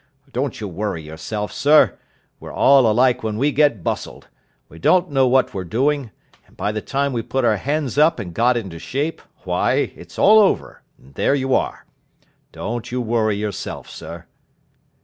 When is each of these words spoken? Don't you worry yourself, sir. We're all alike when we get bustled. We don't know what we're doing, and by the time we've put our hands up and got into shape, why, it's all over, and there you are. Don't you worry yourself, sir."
Don't 0.33 0.59
you 0.59 0.67
worry 0.67 1.03
yourself, 1.03 1.51
sir. 1.51 1.95
We're 2.39 2.51
all 2.55 2.89
alike 2.91 3.21
when 3.21 3.37
we 3.37 3.51
get 3.51 3.83
bustled. 3.83 4.29
We 4.67 4.79
don't 4.79 5.11
know 5.11 5.27
what 5.27 5.53
we're 5.53 5.63
doing, 5.63 6.09
and 6.47 6.57
by 6.57 6.71
the 6.71 6.81
time 6.81 7.13
we've 7.13 7.29
put 7.29 7.45
our 7.45 7.57
hands 7.57 7.99
up 7.99 8.17
and 8.17 8.33
got 8.33 8.57
into 8.57 8.79
shape, 8.79 9.21
why, 9.43 9.93
it's 9.95 10.17
all 10.17 10.39
over, 10.39 10.81
and 10.97 11.13
there 11.13 11.35
you 11.35 11.53
are. 11.53 11.85
Don't 12.51 12.91
you 12.91 12.99
worry 12.99 13.35
yourself, 13.35 13.91
sir." 13.91 14.25